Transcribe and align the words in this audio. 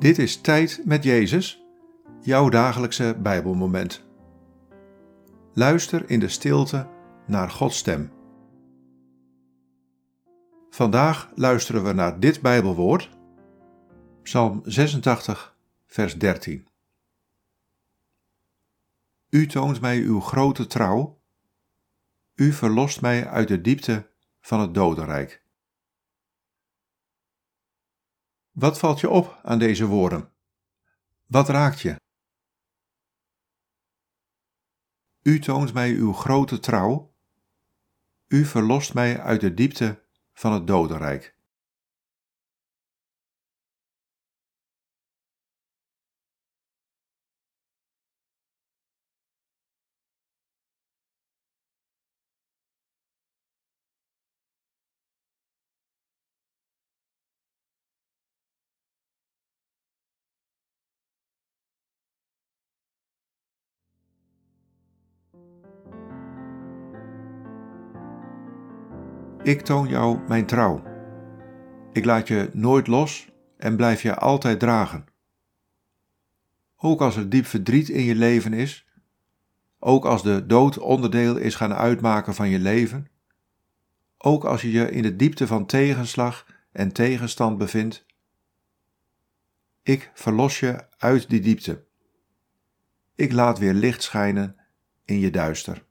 Dit 0.00 0.18
is 0.18 0.40
Tijd 0.40 0.82
met 0.84 1.04
Jezus, 1.04 1.64
jouw 2.20 2.48
dagelijkse 2.48 3.16
Bijbelmoment. 3.22 4.04
Luister 5.52 6.10
in 6.10 6.20
de 6.20 6.28
stilte 6.28 6.88
naar 7.26 7.50
Gods 7.50 7.78
stem. 7.78 8.12
Vandaag 10.70 11.30
luisteren 11.34 11.84
we 11.84 11.92
naar 11.92 12.20
dit 12.20 12.40
Bijbelwoord, 12.40 13.10
Psalm 14.22 14.60
86, 14.64 15.56
vers 15.86 16.18
13. 16.18 16.68
U 19.30 19.46
toont 19.46 19.80
mij 19.80 19.98
uw 19.98 20.20
grote 20.20 20.66
trouw, 20.66 21.20
u 22.34 22.52
verlost 22.52 23.00
mij 23.00 23.28
uit 23.28 23.48
de 23.48 23.60
diepte 23.60 24.10
van 24.40 24.60
het 24.60 24.74
dodenrijk. 24.74 25.39
Wat 28.60 28.78
valt 28.78 29.00
je 29.00 29.08
op 29.08 29.40
aan 29.42 29.58
deze 29.58 29.86
woorden? 29.86 30.32
Wat 31.26 31.48
raakt 31.48 31.80
je? 31.80 31.96
U 35.22 35.38
toont 35.38 35.72
mij 35.72 35.90
uw 35.90 36.12
grote 36.12 36.58
trouw. 36.58 37.14
U 38.28 38.44
verlost 38.44 38.94
mij 38.94 39.20
uit 39.20 39.40
de 39.40 39.54
diepte 39.54 40.04
van 40.32 40.52
het 40.52 40.66
dodenrijk. 40.66 41.36
Ik 69.42 69.60
toon 69.60 69.88
jou 69.88 70.18
mijn 70.28 70.46
trouw. 70.46 70.82
Ik 71.92 72.04
laat 72.04 72.28
je 72.28 72.50
nooit 72.52 72.86
los 72.86 73.30
en 73.56 73.76
blijf 73.76 74.02
je 74.02 74.14
altijd 74.14 74.60
dragen. 74.60 75.04
Ook 76.76 77.00
als 77.00 77.16
er 77.16 77.28
diep 77.28 77.46
verdriet 77.46 77.88
in 77.88 78.02
je 78.02 78.14
leven 78.14 78.52
is, 78.52 78.86
ook 79.78 80.04
als 80.04 80.22
de 80.22 80.46
dood 80.46 80.78
onderdeel 80.78 81.36
is 81.36 81.54
gaan 81.54 81.74
uitmaken 81.74 82.34
van 82.34 82.48
je 82.48 82.58
leven, 82.58 83.08
ook 84.18 84.44
als 84.44 84.62
je 84.62 84.70
je 84.70 84.90
in 84.90 85.02
de 85.02 85.16
diepte 85.16 85.46
van 85.46 85.66
tegenslag 85.66 86.46
en 86.72 86.92
tegenstand 86.92 87.58
bevindt, 87.58 88.06
ik 89.82 90.10
verlos 90.14 90.60
je 90.60 90.86
uit 90.98 91.28
die 91.28 91.40
diepte. 91.40 91.84
Ik 93.14 93.32
laat 93.32 93.58
weer 93.58 93.74
licht 93.74 94.02
schijnen 94.02 94.59
in 95.10 95.18
je 95.18 95.30
duister. 95.30 95.88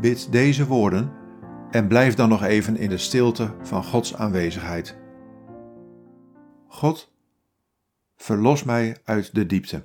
Bid 0.00 0.32
deze 0.32 0.66
woorden 0.66 1.21
en 1.72 1.88
blijf 1.88 2.14
dan 2.14 2.28
nog 2.28 2.42
even 2.42 2.76
in 2.76 2.88
de 2.88 2.98
stilte 2.98 3.54
van 3.62 3.84
Gods 3.84 4.14
aanwezigheid. 4.14 4.96
God, 6.66 7.12
verlos 8.16 8.64
mij 8.64 8.96
uit 9.04 9.34
de 9.34 9.46
diepte. 9.46 9.84